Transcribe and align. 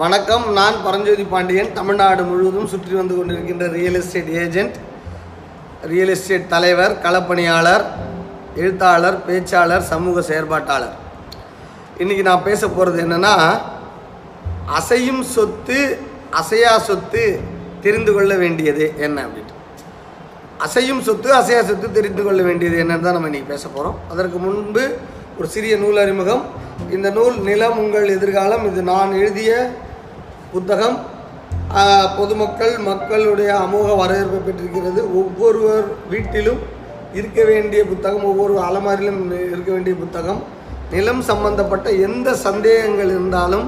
வணக்கம். 0.00 0.42
நான் 0.56 0.74
பரஞ்சோதி 0.84 1.24
பாண்டியன். 1.30 1.68
தமிழ்நாடு 1.76 2.22
முழுவதும் 2.30 2.66
சுற்றி 2.72 2.94
வந்து 2.98 3.14
கொண்டிருக்கின்ற 3.18 3.66
real 3.76 3.96
estate 4.00 4.28
agent 4.40 4.74
real 5.92 6.12
estate 6.14 6.50
தலைவர் 6.54 6.94
களப்பணியாளர் 7.04 7.84
எழுத்தாளர் 8.62 9.16
பேச்சாளர் 9.28 9.86
சமூக 9.92 10.24
செயற்பாட்டாளர். 10.28 10.96
இன்றைக்கி 12.02 12.24
நான் 12.28 12.44
பேச 12.48 12.60
போகிறது 12.74 12.98
என்னென்னா 13.04 13.32
அசையும் 14.80 15.22
சொத்து 15.36 15.78
அசையா 16.42 16.74
சொத்து 16.88 17.24
தெரிந்து 17.86 18.14
கொள்ள 18.18 18.34
வேண்டியது 18.42 18.84
என்ன 19.08 19.24
அப்படின்ட்டு. 19.26 19.56
அசையும் 20.66 21.02
சொத்து 21.08 21.32
அசையா 21.40 21.62
சொத்து 21.70 21.90
தெரிந்து 21.98 22.24
கொள்ள 22.28 22.42
வேண்டியது 22.50 22.78
என்னன்னு 22.84 23.06
தான் 23.08 23.18
நம்ம 23.18 23.32
இன்றைக்கி 23.32 23.50
பேச 23.54 23.64
போகிறோம் 23.68 23.98
அதற்கு 24.12 24.40
முன்பு 24.46 24.84
ஒரு 25.38 25.48
சிறிய 25.56 25.74
நூல் 25.86 26.04
அறிமுகம். 26.04 26.44
இந்த 26.94 27.08
நூல் 27.16 27.36
நிலம் 27.50 27.80
உங்கள் 27.82 28.14
எதிர்காலம் 28.18 28.64
இது 28.68 28.80
நான் 28.92 29.18
எழுதிய 29.22 29.52
புத்தகம் 30.54 30.96
பொதுமக்கள் 32.18 32.74
மக்களுடைய 32.88 33.50
அமோக 33.64 33.88
வரவேற்பை 34.00 34.38
பெற்றிருக்கிறது. 34.46 35.00
ஒவ்வொருவர் 35.20 35.86
வீட்டிலும் 36.12 36.60
இருக்க 37.18 37.40
வேண்டிய 37.50 37.80
புத்தகம் 37.90 38.26
ஒவ்வொரு 38.30 38.54
அலமாரியிலும் 38.66 39.22
இருக்க 39.52 39.70
வேண்டிய 39.74 39.94
புத்தகம். 40.02 40.40
நிலம் 40.94 41.22
சம்பந்தப்பட்ட 41.30 41.86
எந்த 42.08 42.28
சந்தேகங்கள் 42.46 43.10
இருந்தாலும் 43.14 43.66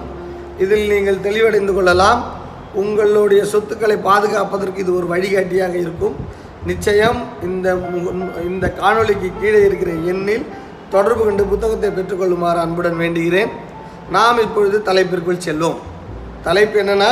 இதில் 0.64 0.90
நீங்கள் 0.92 1.24
தெளிவடைந்து 1.26 1.72
கொள்ளலாம். 1.78 2.20
உங்களுடைய 2.82 3.42
சொத்துக்களை 3.52 3.96
பாதுகாப்பதற்கு 4.08 4.82
இது 4.84 4.92
ஒரு 4.98 5.06
வழிகாட்டியாக 5.12 5.74
இருக்கும். 5.84 6.16
நிச்சயம் 6.70 7.20
இந்த 7.48 7.68
இந்த 8.50 8.66
காணொளிக்கு 8.80 9.28
கீழே 9.40 9.60
இருக்கிற 9.68 9.90
எண்ணில் 10.12 10.46
தொடர்பு 10.94 11.22
கொண்டு 11.24 11.44
புத்தகத்தை 11.52 11.90
பெற்றுக்கொள்ளுமாறு 11.98 12.58
அன்புடன் 12.64 13.00
வேண்டுகிறேன். 13.02 13.50
நாம் 14.16 14.42
இப்பொழுது 14.46 14.76
தலைப்பிற்குள் 14.88 15.46
செல்வோம். 15.46 15.78
தலைப்பு 16.44 16.78
என்னென்னா 16.78 17.10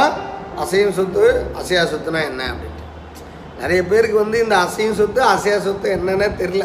அசையும் 0.57 0.93
சொத்து 0.93 1.23
அசையா 1.59 1.83
சொத்துனா 1.83 2.21
என்ன 2.31 2.43
அப்படின்ட்டு. 2.53 2.85
நிறைய 3.61 3.85
பேருக்கு 3.85 4.17
வந்து 4.17 4.43
இந்த 4.43 4.57
அசையும் 4.57 4.95
சொத்து 4.95 5.23
அசையா 5.23 5.59
சொத்து 5.59 5.91
என்னென்னே 5.91 6.29
தெரில 6.37 6.65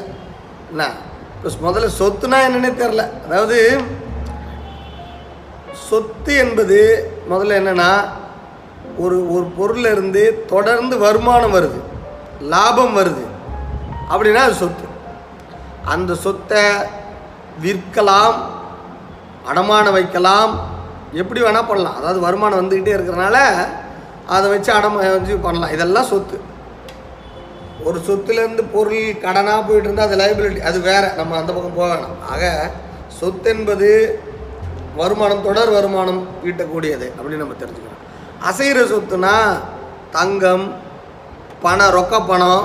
என்ன? 0.71 0.83
இப்போ 1.35 1.71
முதல்ல 1.71 1.89
சொத்துனா 1.99 2.37
என்னன்னே 2.47 2.71
தெரில 2.75 3.03
அதாவது 3.25 3.57
சொத்து 5.89 6.33
என்பது 6.35 6.79
முதல்ல 7.29 7.59
என்னன்னா 7.61 7.91
ஒரு 8.97 9.31
ஒரு 9.33 9.45
பொருளிலிருந்து 9.57 10.45
தொடர்ந்து 10.45 10.97
வருமானம் 10.97 11.55
வருது 11.55 11.79
லாபம் 12.39 12.97
வருது. 12.97 13.25
அப்படின்னா 14.09 14.35
அது 14.35 14.53
சொத்து. 14.53 14.85
அந்த 15.85 16.13
சொத்தை 16.15 16.63
விற்கலாம் 17.61 18.37
அடமானம் 19.49 19.91
வைக்கலாம் 19.91 20.53
எப்படி 21.19 21.39
வேணால் 21.43 21.69
பண்ணலாம். 21.69 21.97
அதாவது 21.99 22.19
வருமானம் 22.25 22.59
வந்துக்கிட்டே 22.61 22.95
இருக்கிறனால 22.97 23.37
அதை 24.35 24.47
வச்சு 24.53 24.71
அடமா 24.77 24.99
வச்சு 25.17 25.35
பண்ணலாம். 25.45 25.73
இதெல்லாம் 25.75 26.09
சொத்து. 26.11 26.37
ஒரு 27.87 27.99
சொத்துலேருந்து 28.07 28.63
பொருள் 28.73 29.05
கடனாக 29.23 29.61
போயிட்டு 29.67 29.87
இருந்தால் 29.87 30.07
அது 30.07 30.19
லைபிலிட்டி 30.21 30.61
அது 30.69 30.79
வேறு. 30.89 31.07
நம்ம 31.19 31.37
அந்த 31.41 31.51
பக்கம் 31.55 31.77
போக 31.79 31.87
வேணாம். 31.93 32.19
ஆக 32.33 32.43
சொத்து 33.19 33.49
என்பது 33.55 33.89
வருமானம் 34.99 35.45
தொடர் 35.47 35.71
வருமானம் 35.77 36.21
ஈட்டக்கூடியது 36.49 37.07
அப்படின்னு 37.17 37.43
நம்ம 37.43 37.57
தெரிஞ்சுக்கிறோம் 37.61 37.99
அசைகிற 38.49 38.79
சொத்துனா 38.93 39.33
தங்கம் 40.17 40.65
பணம் 41.65 41.93
ரொக்க 41.97 42.15
பணம் 42.31 42.63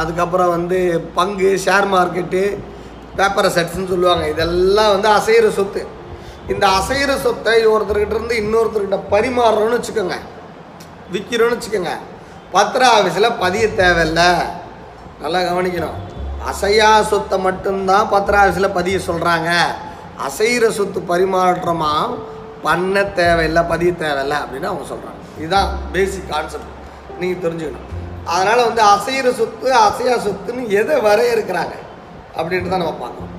அதுக்கப்புறம் 0.00 0.52
வந்து 0.56 0.78
பங்கு 1.18 1.50
ஷேர் 1.64 1.88
மார்க்கெட்டு 1.94 2.42
பேப்பர் 3.18 3.54
செட்ஸ்ன்னு 3.56 3.92
சொல்லுவாங்க. 3.92 4.24
இதெல்லாம் 4.34 4.92
வந்து 4.94 5.08
அசைகிற 5.18 5.48
சொத்து. 5.58 5.82
இந்த 6.52 6.66
அசைகிற 6.66 7.20
சொத்தை 7.20 7.66
ஒருத்தர்கிட்ட 7.66 8.14
இருந்து 8.14 8.36
இன்னொருத்தர்கிட்ட 8.42 8.98
பரிமாறுறோன்னு 9.10 9.76
வச்சுக்கோங்க. 9.78 10.16
விற்கிறோன்னு 11.12 11.56
வச்சுக்கோங்க. 11.56 11.92
பத்திர 12.52 12.88
ஆஃபீஸில் 12.96 13.38
பதிய 13.38 13.74
தேவையில்லை. 13.74 14.30
நல்லா 15.20 15.40
கவனிக்கணும். 15.40 15.98
அசையா 16.46 17.02
சொத்தை 17.02 17.38
மட்டும்தான் 17.38 18.08
பத்திர 18.08 18.34
ஆஃபீஸில் 18.42 18.74
பதிய 18.74 18.98
சொல்கிறாங்க 19.06 19.50
அசைகிற 20.26 20.70
சொத்து 20.70 21.00
பரிமாற்றமா 21.00 21.92
பண்ண 22.62 23.04
தேவையில்லை 23.04 23.62
பதிய 23.62 23.92
தேவையில்லை 23.92 24.36
அப்படின்னு 24.36 24.70
அவங்க 24.70 24.94
சொல்கிறாங்க 24.94 25.20
இதுதான் 25.38 25.68
பேசிக் 25.92 26.30
கான்செப்ட் 26.30 26.70
நீங்கள் 27.20 27.42
தெரிஞ்சுக்கணும். 27.42 27.88
அதனால் 28.24 28.64
வந்து 28.64 28.82
அசைகிற 28.82 29.34
சொத்து 29.34 29.74
அசையா 29.74 30.16
சொத்துன்னு 30.16 30.68
எதை 30.68 30.96
வரையறுக்கிறாங்க 30.96 31.74
அப்படின்ட்டு 32.36 32.68
தான் 32.68 32.82
நம்ம 32.82 32.96
பார்க்கணும். 33.04 33.32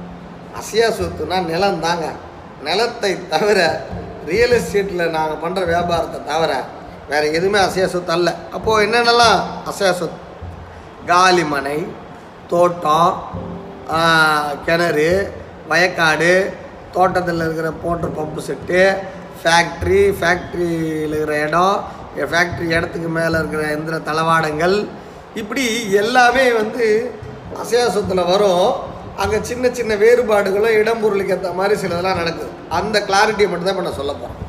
அசையா 0.57 0.87
சொத்துனா 0.87 1.45
நிலம் 1.45 1.79
தாங்க. 1.79 2.05
நிலத்தை 2.67 3.11
தவிர 3.33 3.59
ரியல் 4.31 4.55
எஸ்டேட்டில் 4.57 5.13
நாங்கள் 5.15 5.41
பண்ணுற 5.43 5.61
வியாபாரத்தை 5.71 6.19
தவிர 6.31 6.51
வேறு 7.09 7.27
எதுவுமே 7.37 7.59
அசையா 7.67 7.87
சொத்து 7.93 8.13
அல்ல. 8.15 8.29
அப்போது 8.55 8.83
என்னென்னலாம் 8.85 9.39
அசையா 9.69 9.91
சொத்து? 10.01 10.19
காலிமனை 11.09 11.79
தோட்டம் 12.51 13.13
கிணறு 14.65 15.09
வயக்காடு 15.71 16.33
தோட்டத்தில் 16.95 17.43
இருக்கிற 17.45 17.69
மோட்டர் 17.83 18.15
பம்பு 18.19 18.41
செட்டு 18.47 18.81
ஃபேக்ட்ரி 19.41 20.01
ஃபேக்ட்ரியில் 20.19 21.15
இருக்கிற 21.17 21.37
இடம் 21.47 21.75
ஃபேக்ட்ரி 22.31 22.65
இடத்துக்கு 22.77 23.09
மேலே 23.19 23.35
இருக்கிற 23.41 23.61
எந்திர 23.75 23.95
தளவாடங்கள். 24.09 24.77
இப்படி 25.41 25.65
எல்லாமே 26.01 26.45
வந்து 26.61 26.85
அசையா 27.61 27.85
சொத்தில் 27.95 28.29
வரும். 28.33 28.67
அங்கே 29.21 29.39
சின்ன 29.49 29.71
சின்ன 29.77 29.95
வேறுபாடுகளும் 30.03 30.77
இடம்பொருளுக்கு 30.81 31.33
ஏற்ற 31.35 31.49
மாதிரி 31.59 31.75
சிலதெல்லாம் 31.81 32.21
நடக்குது. 32.21 32.52
அந்த 32.73 32.97
கிளாரிட்டியை 33.07 33.47
மட்டும்தான் 33.49 33.75
இப்போ 33.75 33.85
நான் 33.85 33.99
சொல்ல 33.99 34.13
போகிறேன் 34.13 34.39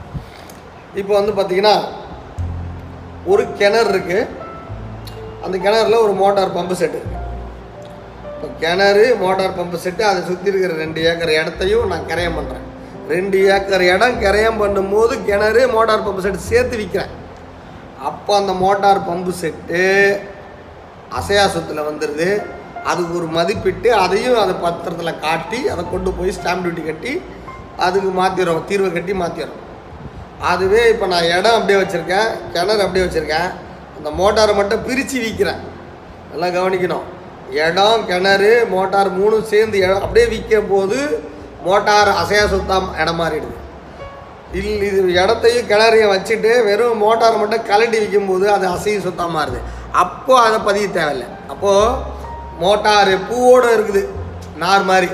இப்போ 0.95 1.13
வந்து 1.15 1.33
பார்த்தீங்கன்னா 1.33 1.77
ஒரு 3.27 3.45
கிணறு 3.59 3.91
இருக்குது 3.91 4.23
அந்த 5.45 5.57
கிணறுல 5.59 5.99
ஒரு 6.05 6.15
மோட்டார் 6.15 6.57
பம்பு 6.57 6.75
செட்டு 6.75 6.99
இருக்குது 6.99 7.23
இப்போ 8.35 8.49
கிணறு 8.61 9.05
மோட்டார் 9.21 9.57
பம்பு 9.57 9.79
செட்டு 9.79 10.03
அதை 10.05 10.21
சுற்றி 10.23 10.51
இருக்கிற 10.51 10.75
ரெண்டு 10.77 11.01
ஏக்கர் 11.05 11.33
இடத்தையும் 11.35 11.91
நான் 11.93 12.09
கிரயம் 12.09 12.39
பண்ணுறேன் 12.39 12.65
ரெண்டு 13.09 13.39
ஏக்கர் 13.49 13.85
இடம் 13.89 14.21
கிரயம் 14.21 14.61
பண்ணும்போது 14.63 15.15
கிணறு 15.25 15.63
மோட்டார் 15.73 16.05
பம்பு 16.05 16.25
செட்டு 16.25 16.49
சேர்த்து 16.51 16.77
விற்கிறேன் 16.77 17.15
அப்போ 18.03 18.33
அந்த 18.37 18.53
மோட்டார் 18.59 19.01
பம்பு 19.05 19.33
செட்டு 19.41 19.83
அசையா 21.13 21.45
சொத்தில் 21.49 21.89
வந்துடுது 21.89 22.29
அதுக்கு 22.85 23.13
ஒரு 23.17 23.29
மதிப்பிட்டு 23.35 23.91
அதையும் 23.99 24.41
அதை 24.41 24.55
பத்திரத்தில் 24.59 25.21
காட்டி 25.21 25.61
அதை 25.69 25.83
கொண்டு 25.87 26.11
போய் 26.13 26.37
ஸ்டாம்ப் 26.39 26.65
டியூட்டி 26.65 26.85
கட்டி 26.85 27.13
அதுக்கு 27.87 28.11
மாற்றிடுறோம் 28.21 28.65
தீர்வை 28.71 28.91
கட்டி 28.97 29.15
மாற்றிடுறோம் 29.23 29.61
அதுவே 30.51 30.83
இப்போ 30.93 31.07
நான் 31.13 31.29
இடம் 31.35 31.57
அப்படியே 31.59 31.79
வச்சுருக்கேன் 31.81 32.31
கிணறு 32.55 32.85
அப்படியே 32.87 33.05
வச்சுருக்கேன். 33.07 33.51
அந்த 33.97 34.09
மோட்டாரை 34.21 34.53
மட்டும் 34.61 34.85
பிரித்து 34.87 35.19
விற்கிறேன் 35.25 35.61
நல்லா 36.31 36.49
கவனிக்கணும். 36.57 37.07
இடம் 37.67 38.05
கிணறு 38.11 38.53
மோட்டார் 38.75 39.11
மூணும் 39.19 39.49
சேர்ந்து 39.53 39.77
இடம் 39.85 40.05
அப்படியே 40.05 40.27
விற்கும் 40.33 40.71
போது 40.73 40.99
மோட்டார் 41.67 42.11
அசையா 42.23 42.47
சுத்தம் 42.55 42.89
இடம் 43.03 43.21
மாறிடுது. 43.21 43.57
இல் 44.59 44.83
இது 44.89 45.01
இடத்தையும் 45.21 45.69
கிணறையும் 45.71 46.13
வச்சுட்டு 46.15 46.51
வெறும் 46.67 47.01
மோட்டார் 47.05 47.41
மட்டும் 47.43 47.65
கலட்டி 47.71 47.99
விற்கும்போது 48.03 48.47
அது 48.57 48.67
அசையும் 48.77 49.07
சுத்தமாக 49.07 49.37
மாறுது. 49.37 49.61
அப்போது 50.03 50.43
அதை 50.47 50.59
பதிய 50.69 50.89
தேவையில்லை. 50.99 51.29
அப்போது 51.53 51.97
மோட்டார் 52.63 53.13
பூவோடு 53.29 53.71
இருக்குது 53.77 54.03
நார் 54.63 54.85
மாதிரி 54.91 55.09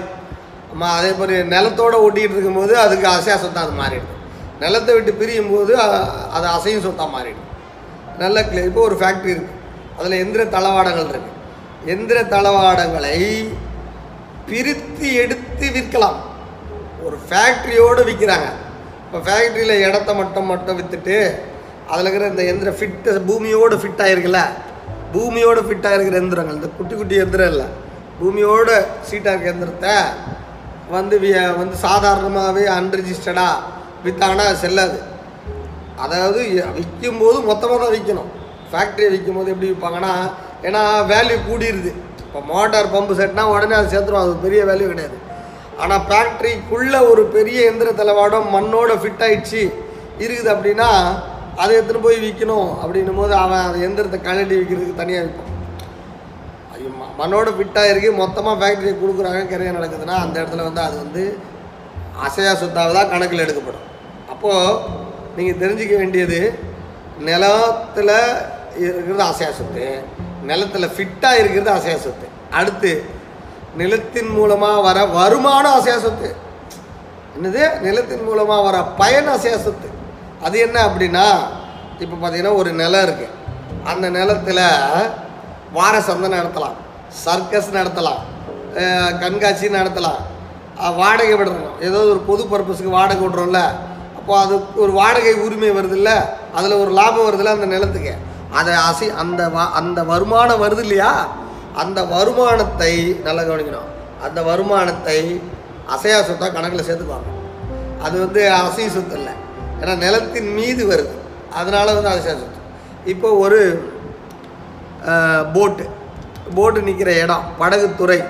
ஆமாம் 0.73 0.97
அதே 0.99 1.11
மாதிரி 1.19 1.37
நிலத்தோட 1.55 1.95
ஒட்டிகிட்டு 2.07 2.37
இருக்கும்போது 2.37 2.75
அதுக்கு 2.85 3.07
அசையா 3.17 3.37
சொத்தாக 3.45 3.67
அது 3.67 3.75
மாறிடுது. 3.83 4.17
நிலத்தை 4.63 4.93
விட்டு 4.97 5.13
பிரியும் 5.21 5.51
போது 5.55 5.73
அது 6.37 6.47
அசையும் 6.57 6.85
சொத்தாக 6.87 7.09
மாறிடும். 7.17 7.49
நல்ல 8.23 8.39
கிளியர் 8.49 8.71
இப்போ 8.71 8.83
ஒரு 8.89 8.97
ஃபேக்ட்ரி 9.01 9.31
இருக்குது 9.35 9.59
அதில் 9.99 10.21
எந்திர 10.25 10.43
தளவாடங்கள் 10.55 11.11
இருக்குது 11.13 11.37
எந்திர 11.93 12.19
தளவாடங்களை 12.35 13.15
பிரித்து 14.49 15.07
எடுத்து 15.23 15.67
விற்கலாம். 15.77 16.19
ஒரு 17.07 17.17
ஃபேக்ட்ரியோடு 17.29 18.03
விற்கிறாங்க 18.09 18.49
இப்போ 19.05 19.21
ஃபேக்ட்ரியில் 19.27 19.83
இடத்த 19.87 20.11
மட்டும் 20.21 20.51
மட்டும் 20.53 20.79
விற்றுட்டு 20.81 21.17
அதில் 21.93 22.09
இருக்கிற 22.09 22.27
இந்த 22.33 22.43
எந்திர 22.51 22.71
ஃபிட்டு 22.79 23.13
பூமியோடு 23.29 23.77
ஃபிட் 23.83 24.03
ஆகிருக்குல்ல 24.07 24.43
பூமியோடு 25.15 25.61
ஃபிட்டாக 25.69 25.97
இருக்கிற 25.97 26.19
எந்திரங்கள். 26.23 26.59
இந்த 26.59 26.69
குட்டி 26.79 26.95
குட்டி 26.99 27.17
எந்திரம் 27.25 27.51
இல்லை. 27.55 27.69
பூமியோட 28.19 28.71
சீட்டாக 29.09 29.33
இருக்க 29.35 29.55
எந்திரத்தை 29.55 29.95
வந்து 30.97 31.17
வந்து 31.61 31.77
சாதாரணமாகவே 31.87 32.65
அன்ரிஜிஸ்டர்டாக 32.79 33.65
விற்றாங்கன்னா 34.05 34.45
அது 34.51 34.61
செல்லாது. 34.67 34.99
அதாவது 36.05 36.41
விற்கும் 36.77 37.21
போது 37.23 37.39
மொத்தமாக 37.49 37.79
தான் 37.83 37.95
விற்கணும் 37.97 38.31
ஃபேக்ட்ரியை 38.71 39.11
விற்கும் 39.15 39.39
போது 39.39 39.53
எப்படி 39.55 39.69
விற்பாங்கன்னா 39.73 40.13
ஏன்னா 40.69 40.83
வேல்யூ 41.13 41.37
கூடிடுது 41.49 41.93
இப்போ 42.25 42.41
மோட்டார் 42.53 42.93
பம்பு 42.95 43.13
செட்னா 43.21 43.45
உடனே 43.55 43.75
அது 43.79 43.93
சேர்த்துரும். 43.95 44.25
அது 44.25 44.35
பெரிய 44.47 44.61
வேல்யூ 44.71 44.89
கிடையாது. 44.93 45.17
ஆனால் 45.83 46.05
ஃபேக்ட்ரிக்குள்ளே 46.09 47.01
ஒரு 47.11 47.23
பெரிய 47.37 47.59
எந்திர 47.71 47.91
தலைவாடம் 48.01 48.49
மண்ணோட 48.55 48.93
ஃபிட் 49.03 49.25
ஆயிடுச்சு. 49.27 49.63
இருக்குது 50.25 50.53
அப்படின்னா 50.55 50.89
அதை 51.61 51.71
எடுத்துகிட்டு 51.77 52.07
போய் 52.07 52.25
விற்கணும் 52.25 52.69
அப்படின்னும் 52.83 53.21
போது 53.21 53.35
அவன் 53.45 53.65
அந்த 53.69 53.79
எந்திரத்தை 53.87 54.19
கழட்டி 54.29 54.55
விற்கிறதுக்கு 54.59 55.01
தனியாக 55.03 55.25
விற்பான் 55.27 55.50
மண்ணோட 57.19 57.49
ஃபிட்டாக 57.57 57.91
இருக்கு. 57.93 58.11
மொத்தமாக 58.23 58.57
ஃபேக்ட்ரி 58.61 58.91
கொடுக்குறாங்க. 59.03 59.41
கிரையம் 59.53 59.79
நடக்குதுன்னா 59.79 60.17
அந்த 60.25 60.35
இடத்துல 60.41 60.67
வந்து 60.69 60.83
அது 60.87 60.97
வந்து 61.05 61.23
அசையா 62.27 62.53
சொத்தாக 62.63 62.93
தான் 62.99 63.13
கணக்கில் 63.13 63.45
எடுக்கப்படும். 63.45 63.87
அப்போது 64.33 64.79
நீங்கள் 65.37 65.61
தெரிஞ்சுக்க 65.63 65.95
வேண்டியது 66.03 66.41
நிலத்தில் 67.29 68.17
இருக்கிறது 68.85 69.23
அசையா 69.31 69.51
சொத்து 69.61 69.87
நிலத்தில் 70.51 70.95
ஃபிட்டாக 70.95 71.41
இருக்கிறது 71.41 71.73
அசையா 71.79 71.97
சொத்து. 72.07 72.27
அடுத்து 72.59 72.93
நிலத்தின் 73.81 74.31
மூலமாக 74.37 74.79
வர 74.87 74.99
வருமானம் 75.19 75.77
அசையா 75.79 75.99
சொத்து. 76.07 76.31
என்னது? 77.37 77.65
நிலத்தின் 77.87 78.25
மூலமாக 78.29 78.63
வர 78.69 78.77
பயன் 79.01 79.33
அசையா 79.35 79.59
சொத்து. 79.67 79.89
அது 80.47 80.57
என்ன 80.67 80.77
அப்படின்னா 80.89 81.27
இப்போ 82.05 82.17
பார்த்தீங்கன்னா 82.17 82.55
ஒரு 82.61 82.71
நிலம் 82.83 83.05
இருக்குது 83.07 83.37
அந்த 83.91 84.07
நிலத்தில் 84.19 84.65
வார 85.77 85.95
சந்தை 86.07 86.29
நடத்தலாம். 86.37 86.79
சர்க்கஸ் 87.25 87.71
நடத்தலாம் 87.79 88.21
கண்காட்சி 89.23 89.67
நடத்தலாம் 89.79 90.21
வாடகை 91.01 91.35
விடுறோம். 91.39 91.77
ஏதோ 91.87 91.99
ஒரு 92.13 92.21
பொது 92.29 92.43
பர்பஸுக்கு 92.51 92.97
வாடகை 92.99 93.23
விடுறோம்ல 93.25 93.61
அப்போ 94.19 94.33
அது 94.43 94.55
ஒரு 94.83 94.93
வாடகை 94.99 95.33
உரிமை 95.47 95.71
வருதுல்ல 95.79 96.11
அதில் 96.59 96.81
ஒரு 96.83 96.91
லாபம் 96.99 97.27
வருதுல்ல 97.29 97.57
அந்த 97.57 97.69
நிலத்துக்கு. 97.75 98.15
அதை 98.59 98.73
அசை 98.89 99.09
அந்த 99.23 99.43
வ 99.55 99.67
அந்த 99.81 100.01
வருமானம் 100.13 100.63
வருது 100.65 100.83
இல்லையா? 100.87 101.11
அந்த 101.83 101.99
வருமானத்தை 102.15 102.93
நல்லா 103.27 103.43
கவனிக்கணும். 103.49 103.91
அந்த 104.27 104.41
வருமானத்தை 104.49 105.19
அசையா 105.95 106.19
சொத்தாக 106.29 106.53
கணக்கில் 106.57 106.87
சேர்த்துக்குவாங்க 106.89 107.31
அது 108.07 108.17
வந்து 108.25 108.43
அசைய 108.63 108.89
சொத்து 108.97 109.17
இல்லை. 109.21 109.35
ஏன்னா 109.81 109.95
நிலத்தின் 110.05 110.51
மீது 110.59 110.83
வருது. 110.93 111.15
அதனால 111.61 111.87
வந்து 111.99 112.13
அசையா 112.15 112.35
சொத்து. 112.43 112.61
இப்போ 113.13 113.29
ஒரு 113.45 113.61
போட்டு 115.55 115.85
போட்டு 116.57 116.81
நிற்கிற 116.89 117.11
இடம் 117.25 117.47
படகுத்துறை 117.61 118.21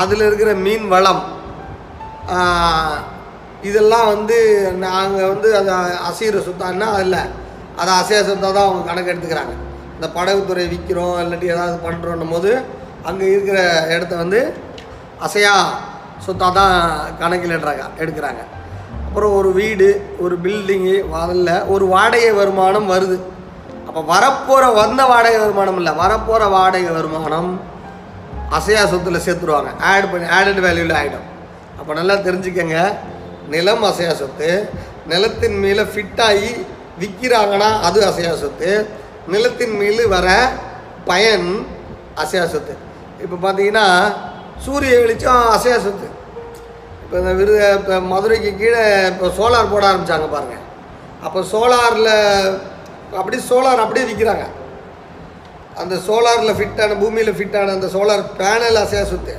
அதில் 0.00 0.24
இருக்கிற 0.28 0.50
மீன் 0.64 0.86
வளம். 0.94 1.22
இதெல்லாம் 3.68 4.08
வந்து 4.14 4.38
நாங்கள் 4.86 5.30
வந்து 5.32 5.48
அதை 5.60 5.74
அசைகிற 6.08 6.40
சொத்தான்னா 6.48 6.88
அதில். 6.96 7.20
அதை 7.80 7.92
அசைய 8.02 8.20
சொத்தாக 8.28 8.52
தான் 8.56 8.68
அவங்க 8.68 8.82
கணக்கு 8.90 9.12
எடுத்துக்கிறாங்க. 9.12 9.54
இந்த 9.96 10.08
படகுத்துறை 10.18 10.64
விற்கிறோம் 10.72 11.16
இல்லாட்டி 11.22 11.52
ஏதாவது 11.54 11.76
பண்ணுறோன்னும் 11.86 12.34
போது 12.34 12.50
அங்கே 13.08 13.26
இருக்கிற 13.34 13.58
இடத்த 13.94 14.14
வந்து 14.24 14.40
அசையா 15.26 15.54
சொத்தாக 16.26 16.52
தான் 16.58 16.76
கணக்கில் 17.22 17.56
எடுறாங்க 17.56 17.84
எடுக்கிறாங்க. 18.02 18.42
அப்புறம் 19.06 19.34
ஒரு 19.40 19.50
வீடு 19.60 19.88
ஒரு 20.24 20.34
பில்டிங்கு 20.44 20.96
அதில் 21.22 21.52
ஒரு 21.74 21.84
வாடகை 21.94 22.30
வருமானம் 22.40 22.90
வருது. 22.94 23.18
அப்போ 23.88 24.00
வரப்போகிற 24.12 24.64
வந்த 24.80 25.02
வாடகை 25.12 25.38
வருமானம் 25.44 25.78
இல்லை. 25.80 25.92
வரப்போகிற 26.02 26.44
வாடகை 26.56 26.90
வருமானம் 26.98 27.50
அசையா 28.58 28.82
சொத்தில் 28.92 29.24
சேர்த்துருவாங்க. 29.26 29.70
ஆட் 29.90 30.10
பண்ணி 30.12 30.26
ஆடட் 30.38 30.60
வேல்யூவில் 30.66 30.98
ஆகிடும் 30.98 31.26
அப்போ 31.78 31.92
நல்லா 31.98 32.14
தெரிஞ்சுக்கங்க. 32.26 32.78
நிலம் 33.54 33.84
அசையா 33.90 34.12
சொத்து. 34.22 34.50
நிலத்தின் 35.12 35.58
மேலே 35.64 35.84
ஃபிட்டாகி 35.92 36.52
விற்கிறாங்கன்னா 37.00 37.68
அது 37.88 37.98
அசையா 38.10 38.32
சொத்து. 38.44 38.70
நிலத்தின் 39.32 39.74
மீது 39.80 40.02
வர 40.14 40.28
பயன் 41.10 41.48
அசையா 42.22 42.44
சொத்து. 42.54 42.74
இப்போ 43.24 43.36
பார்த்தீங்கன்னா 43.44 43.86
சூரிய 44.64 44.94
வெளிச்சம் 45.02 45.44
அசையா 45.56 45.78
சொத்து. 45.86 46.08
இப்போ 47.02 47.14
இந்த 47.22 47.32
விரு 47.40 47.54
இப்போ 47.78 47.98
மதுரைக்கு 48.12 48.50
கீழே 48.60 48.82
இப்போ 49.12 49.26
சோலார் 49.38 49.70
போட 49.74 49.84
ஆரம்பித்தாங்க 49.90 50.26
பாருங்கள் 50.34 50.64
அப்போ 51.26 51.40
சோலாரில் 51.52 52.14
அப்படியே 53.16 53.42
சோலார் 53.48 53.84
அப்படியே 53.84 54.06
விற்கிறாங்க 54.12 54.44
அந்த 55.74 55.94
சோலாரில் 55.94 56.56
ஃபிட்டான 56.58 56.98
பூமியில் 57.00 57.32
ஃபிட்டான 57.32 57.72
அந்த 57.72 57.86
சோலார் 57.86 58.24
பேனல் 58.38 58.78
அசையா 58.84 59.04
சுத்து. 59.12 59.34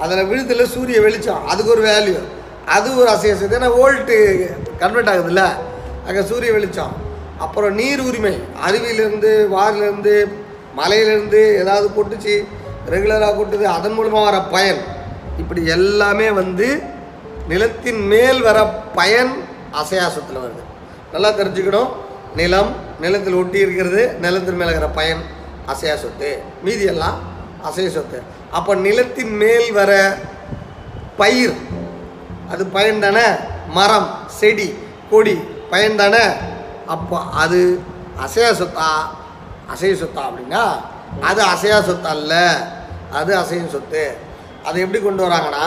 அதில் 0.00 0.24
விழுதில் 0.24 0.64
சூரிய 0.64 1.00
வெளிச்சம். 1.00 1.46
அதுக்கு 1.46 1.72
ஒரு 1.72 1.82
வேல்யூ 1.88 2.18
அது 2.66 2.96
ஒரு 2.96 3.10
அசையா 3.10 3.34
சுத்து. 3.34 3.58
ஏன்னா 3.60 3.70
வோல்ட்டு 3.80 4.16
கன்வெர்ட் 4.78 5.08
ஆகுதுல்ல. 5.08 5.44
அங்கே 6.06 6.22
சூரிய 6.22 6.52
வெளிச்சம். 6.52 6.92
அப்புறம் 7.38 7.74
நீர் 7.74 8.00
உரிமை. 8.00 8.38
அருவியிலேருந்து 8.66 9.30
வாரிலேருந்து 9.56 10.28
மலையிலேருந்து 10.76 11.58
ஏதாவது 11.58 11.90
கொட்டுச்சு 11.96 12.44
ரெகுலராக 12.90 13.34
கொட்டுது 13.36 13.62
அதன் 13.62 13.92
மூலமாக 13.92 14.30
வர 14.30 14.40
பயன். 14.40 14.80
இப்படி 15.38 15.66
எல்லாமே 15.66 16.30
வந்து 16.30 16.82
நிலத்தின் 17.48 18.06
மேல் 18.06 18.42
வர 18.42 18.64
பயன் 18.94 19.32
அசையாசத்தில் 19.72 20.42
வருது. 20.44 20.62
நல்லா 21.12 21.28
தெரிஞ்சுக்கணும். 21.28 21.88
நிலம் 22.36 22.83
நிலத்தில் 23.00 23.34
ஒட்டி 23.34 23.58
இருக்கிறது 23.58 24.02
நிலத்தின் 24.24 24.58
மேலே 24.60 24.70
இருக்கிற 24.70 24.90
பயன் 25.00 25.22
அசையா 25.72 25.94
சொத்து. 25.96 26.30
மீதியெல்லாம் 26.64 27.18
அசைய 27.68 27.88
சொத்து. 27.88 28.18
அப்போ 28.50 28.74
நிலத்தின் 28.74 29.36
மேல் 29.36 29.72
வர 29.72 29.92
பயிர் 31.16 31.54
அது 32.52 32.62
பயன் 32.66 33.04
தானே? 33.04 33.26
மரம் 33.76 34.08
செடி 34.40 34.68
கொடி 35.10 35.34
பயன் 35.70 35.96
தானே? 35.96 36.24
அப்போ 36.86 37.18
அது 37.42 37.60
அசையா 38.24 38.50
சொத்தா? 38.60 38.88
அசைய 39.72 39.94
சொத்தா 40.02 40.22
அப்படின்னா 40.28 40.64
அது 41.28 41.40
அசையா 41.42 41.78
சொத்து 41.88 42.08
அல்ல. 42.08 42.34
அது 43.18 43.32
அசையும் 43.42 43.72
சொத்து. 43.74 44.04
அதை 44.66 44.76
எப்படி 44.82 45.00
கொண்டு 45.02 45.22
வராங்கன்னா 45.26 45.66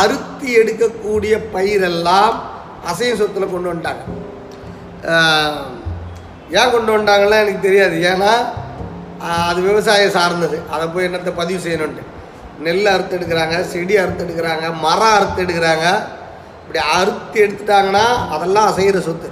அறுத்தி 0.00 0.48
எடுக்கக்கூடிய 0.60 1.34
பயிரெல்லாம் 1.54 2.34
அசையும் 2.90 3.20
சொத்தில் 3.20 3.52
கொண்டு 3.52 3.70
வந்துட்டாங்க. 3.70 4.04
ஏன் 6.50 6.70
கொண்டு 6.70 6.98
வந்தாங்கலாம் 6.98 7.40
எனக்கு 7.40 7.58
தெரியாது. 7.60 7.96
ஏன்னா 7.96 8.30
அது 9.48 9.60
விவசாயம் 9.60 10.10
சார்ந்தது. 10.10 10.60
அதை 10.70 10.86
போய் 10.86 11.06
என்னத்தை 11.06 11.32
பதிவு 11.36 11.68
செய்யணுன்ட்டு 11.68 12.02
நெல் 12.60 12.86
அறுத்து 12.86 13.18
எடுக்கிறாங்க 13.18 13.60
செடி 13.60 13.96
அறுத்து 13.96 14.24
எடுக்கிறாங்க 14.24 14.74
மரம் 14.80 15.12
அறுத்து 15.12 15.42
எடுக்கிறாங்க. 15.42 16.04
இப்படி 16.66 16.84
அறுத்து 16.92 17.46
எடுத்துட்டாங்கன்னா 17.46 18.28
அதெல்லாம் 18.30 18.68
அசைகிற 18.68 19.00
சொத்து. 19.00 19.30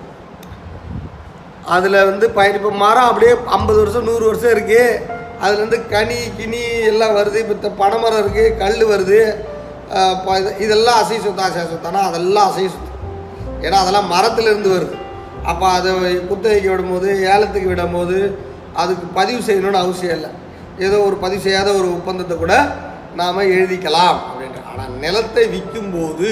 அதில் 1.67 2.05
வந்து 2.05 2.31
பயிர் 2.31 2.55
இப்போ 2.55 2.71
மரம் 2.71 3.05
அப்படியே 3.05 3.35
ஐம்பது 3.47 3.79
வருஷம் 3.79 4.05
நூறு 4.05 4.27
வருஷம் 4.27 4.51
இருக்குது 4.51 5.03
அதுலேருந்து 5.43 5.89
கனி 5.89 6.15
கினி 6.37 6.81
எல்லாம் 6.85 7.17
வருது. 7.17 7.35
இப்போ 7.35 7.69
பனைமரம் 7.69 8.27
இருக்குது 8.27 8.59
கல் 8.59 8.87
வருது. 8.87 9.35
ப- 10.25 10.39
இது- 10.39 10.61
இதெல்லாம் 10.61 11.05
அசை 11.05 11.21
சொத்து 11.21 11.43
அசை 11.43 11.63
சொத்தானா 11.63 12.01
அதெல்லாம் 12.01 12.51
அசை 12.51 12.69
சொத்து. 12.69 13.09
ஏன்னா 13.69 13.73
அதெல்லாம் 13.73 14.13
மரத்துலேருந்து 14.13 14.73
வருது. 14.73 14.97
அப்போ 15.51 15.67
அதை 15.77 15.91
குத்தகைக்கு 16.31 16.71
விடும்போது 16.73 17.09
ஏலத்துக்கு 17.33 17.73
விடும்போது 17.73 18.19
அதுக்கு 18.83 19.07
பதிவு 19.19 19.41
செய்யணும்னு 19.49 19.83
அவசியம் 19.85 20.17
இல்லை. 20.19 20.31
ஏதோ 20.87 20.97
ஒரு 21.09 21.17
பதிவு 21.25 21.41
செய்யாத 21.47 21.69
ஒரு 21.81 21.89
ஒப்பந்தத்தை 21.97 22.35
கூட 22.37 22.55
நாம் 23.21 23.49
எழுதிக்கலாம் 23.55 24.19
அப்படின்ற 24.29 24.61
ஆனால் 24.71 24.93
நிலத்தை 25.05 25.45
விற்கும்போது 25.55 26.29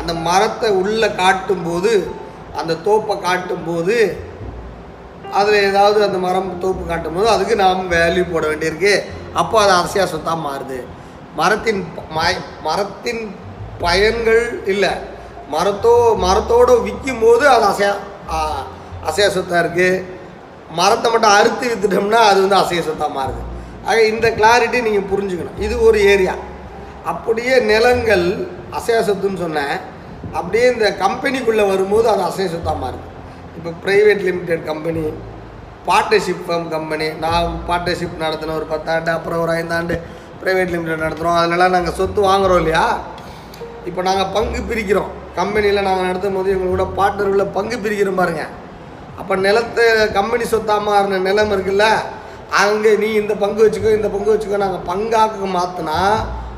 அந்த 0.00 0.12
மரத்தை 0.28 0.70
உள்ளே 0.82 1.08
காட்டும்போது 1.22 1.92
அந்த 2.60 2.72
தோப்பை 2.86 3.14
காட்டும்போது 3.26 3.96
அதில் 5.38 5.64
ஏதாவது 5.68 5.98
அந்த 6.06 6.18
மரம் 6.24 6.50
தோப்பு 6.64 6.82
காட்டும்போது 6.90 7.28
அதுக்கு 7.34 7.54
நாம் 7.62 7.90
வேல்யூ 7.94 8.24
போட 8.32 8.44
வேண்டியிருக்கு. 8.50 8.94
அப்போ 9.40 9.56
அது 9.62 9.72
அரசியா 9.78 10.04
சொத்தாக 10.12 10.44
மாறுது. 10.46 10.78
மரத்தின் 11.40 11.80
மரத்தின் 12.66 13.22
பயன்கள் 13.84 14.44
இல்லை. 14.72 14.92
மரத்தோ 15.52 15.94
மரத்தோடு 16.24 16.74
விற்கும் 16.86 17.22
போது 17.24 17.44
அது 17.54 17.64
அசையா 17.72 17.92
அசைய 19.08 19.26
சொத்தாக 19.36 19.62
இருக்குது 19.64 20.02
மரத்தை 20.78 21.08
மட்டும் 21.12 21.34
அறுத்து 21.38 21.64
விற்றுட்டோம்னா 21.70 22.20
அது 22.30 22.38
வந்து 22.44 22.58
அசைய 22.62 22.82
சொத்தாக 22.88 23.10
மாறுது. 23.18 23.42
ஆக 23.88 23.98
இந்த 24.12 24.26
கிளாரிட்டி 24.38 24.78
நீங்கள் 24.86 25.08
புரிஞ்சுக்கணும். 25.12 25.58
இது 25.66 25.74
ஒரு 25.88 25.98
ஏரியா 26.12 26.34
அப்படியே 27.12 27.54
நிலங்கள் 27.72 28.26
அசைய 28.78 29.00
சொத்துன்னு 29.08 29.42
சொன்னேன். 29.44 29.74
அப்படியே 30.38 30.66
இந்த 30.74 30.88
கம்பெனிக்குள்ளே 31.02 31.64
வரும்போது 31.72 32.06
அது 32.12 32.22
அசைய 32.30 32.48
சொத்தாக 32.54 32.82
மாறுது. 32.84 33.06
இப்போ 33.56 33.70
private 33.84 34.22
limited 34.28 34.64
company 34.70 35.04
partnership 35.88 36.44
firm 36.46 36.68
company 36.74 37.06
நான் 37.24 37.58
பார்ட்னர்ஷிப் 37.68 38.22
நடத்தின 38.22 38.54
ஒரு 38.60 38.66
பத்தாண்டு 38.70 39.10
அப்புறம் 39.16 39.42
ஒரு 39.44 39.52
ஐந்தாண்டு 39.60 39.96
ப்ரைவேட் 40.42 40.72
லிமிடெட் 40.74 41.04
நடத்துகிறோம் 41.04 41.38
அதனால 41.40 41.68
நாங்கள் 41.74 41.96
சொத்து 41.98 42.20
வாங்குறோம் 42.30 42.60
இல்லையா? 42.62 42.86
இப்போ 43.88 44.00
நாங்கள் 44.08 44.32
பங்கு 44.36 44.60
பிரிக்கிறோம். 44.70 45.12
கம்பெனியில் 45.38 45.86
நாங்கள் 45.86 46.08
நடத்தும் 46.08 46.36
போது 46.38 46.48
எங்களோட 46.54 46.84
பார்ட்னர்களை 46.98 47.46
பங்கு 47.56 47.76
பிரிக்கிறோம் 47.84 48.20
பாருங்கள் 48.20 48.52
அப்போ 49.20 49.34
நிலத்தை 49.46 49.84
கம்பெனி 50.18 50.44
சொத்தாக 50.52 50.86
மாறின 50.88 51.20
நிலம் 51.28 51.52
இருக்குல்ல 51.54 51.86
அங்கே 52.62 52.90
நீ 53.02 53.08
இந்த 53.20 53.34
பங்கு 53.42 53.64
வச்சுக்கோ 53.64 53.94
இந்த 53.98 54.08
பங்கு 54.14 54.32
வச்சுக்கோ 54.32 54.58
நாங்கள் 54.64 54.86
பங்காக்கு 54.90 55.48
மாற்றினா 55.56 55.98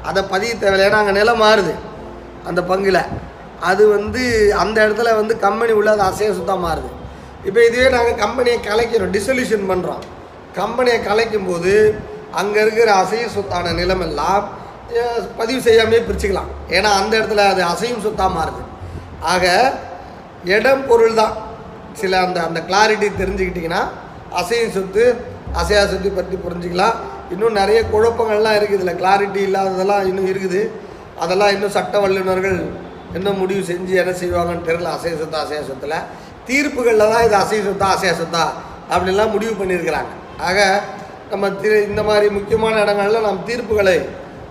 அதை 0.08 0.20
பதிய 0.32 0.50
தேவையில்லை. 0.62 0.86
ஏன்னா 0.88 1.00
அங்கே 1.02 1.14
நிலம் 1.18 1.42
மாறுது 1.44 1.72
அந்த 2.48 2.60
பங்கில். 2.70 3.00
அது 3.70 3.82
வந்து 3.96 4.22
அந்த 4.62 4.76
இடத்துல 4.86 5.12
வந்து 5.20 5.34
கம்பெனி 5.46 5.72
உள்ள 5.78 5.90
அது 5.94 6.04
அசைய 6.10 6.30
சுத்தம் 6.38 6.64
மாறுது. 6.66 6.90
இப்போ 7.48 7.60
இதுவே 7.68 7.88
நாங்கள் 7.96 8.20
கம்பெனியை 8.24 8.58
கலைக்கிறோம் 8.68 9.14
டிசல்யூஷன் 9.16 9.66
பண்ணுறோம் 9.70 10.02
கம்பெனியை 10.60 10.98
கலைக்கும் 11.08 11.48
போது 11.50 11.72
அங்கே 12.40 12.60
இருக்கிற 12.64 12.88
அசைய 13.02 13.26
சொத்தான 13.36 13.72
நிலமெல்லாம் 13.80 14.44
பதிவு 15.38 15.60
செய்யாமே 15.68 15.98
பிரிச்சுக்கலாம். 16.08 16.50
ஏன்னா 16.76 16.90
அந்த 17.00 17.12
இடத்துல 17.18 17.44
அது 17.52 17.62
அசையும் 17.72 18.04
சொத்தாக 18.06 18.30
மாறுது. 18.36 18.62
ஆக 19.32 19.44
இடம் 20.54 20.84
பொருள் 20.88 21.18
தான் 21.20 21.34
சில 22.00 22.18
அந்த 22.26 22.38
அந்த 22.48 22.60
கிளாரிட்டி 22.68 23.08
தெரிஞ்சுக்கிட்டிங்கன்னா 23.20 23.82
அசையும் 24.40 24.74
சொத்து 24.76 25.04
அசையா 25.60 25.82
சொத்து 25.92 26.10
பற்றி 26.18 26.36
புரிஞ்சுக்கலாம். 26.44 26.96
இன்னும் 27.34 27.56
நிறைய 27.60 27.78
குழப்பங்கள்லாம் 27.92 28.56
இருக்குது. 28.58 28.80
இதில் 28.80 28.98
கிளாரிட்டி 29.00 29.40
இல்லாததெல்லாம் 29.48 30.04
இன்னும் 30.10 30.28
இருக்குது. 30.32 30.60
அதெல்லாம் 31.22 31.52
இன்னும் 31.54 31.74
சட்ட 31.76 32.00
வல்லுநர்கள் 32.04 32.58
இன்னும் 33.16 33.40
முடிவு 33.42 33.62
செஞ்சு 33.70 33.94
என்ன 34.02 34.12
செய்வாங்கன்னு 34.20 34.66
தெரில 34.68 34.90
அசைய 34.96 35.14
சொத்தா 35.22 35.40
அசைய 35.44 35.62
சொத்தில். 35.70 35.96
தீர்ப்புகளில் 36.48 37.12
தான் 37.12 37.24
இது 37.26 37.36
அசைய 37.44 37.60
சொத்தா 37.68 37.88
அசைய 37.96 38.12
சொத்தா 38.20 38.44
அப்படின்லாம் 38.92 39.34
முடிவு 39.36 39.54
பண்ணியிருக்கிறாங்க. 39.60 40.12
ஆக 40.48 40.58
நம்ம 41.30 41.48
திரு 41.62 41.76
இந்த 41.90 42.02
மாதிரி 42.08 42.26
முக்கியமான 42.38 42.74
இடங்களில் 42.84 43.26
நாம் 43.26 43.40
தீர்ப்புகளை 43.48 43.96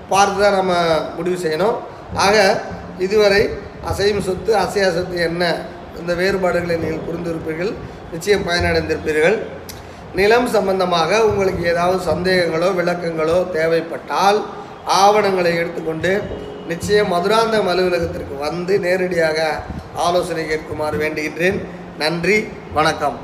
பார்த்து 0.09 0.39
தான் 0.43 0.57
நம்ம 0.59 0.73
முடிவு 1.17 1.37
செய்யணும். 1.45 1.75
ஆக 2.25 2.35
இதுவரை 3.05 3.41
அசையும் 3.89 4.25
சொத்து 4.27 4.51
அசையா 4.63 4.87
சொத்து 4.97 5.17
என்ன? 5.29 5.43
இந்த 5.99 6.11
வேறுபாடுகளை 6.21 6.75
நீங்கள் 6.83 7.05
புரிந்திருப்பீர்கள். 7.07 7.71
நிச்சயம் 8.13 8.47
பயனடைந்திருப்பீர்கள். 8.47 9.37
நிலம் 10.19 10.49
சம்பந்தமாக 10.55 11.11
உங்களுக்கு 11.29 11.63
ஏதாவது 11.73 11.99
சந்தேகங்களோ 12.11 12.69
விளக்கங்களோ 12.79 13.37
தேவைப்பட்டால் 13.57 14.39
ஆவணங்களை 15.01 15.53
எடுத்துக்கொண்டு 15.61 16.11
நிச்சயம் 16.71 17.11
மதுராந்தகம் 17.13 17.71
அலுவலகத்திற்கு 17.71 18.35
வந்து 18.47 18.73
நேரடியாக 18.87 19.39
ஆலோசனை 20.07 20.45
கேட்குமாறு 20.51 20.97
வேண்டுகின்றேன். 21.05 21.59
நன்றி 22.03 22.37
வணக்கம். 22.73 23.17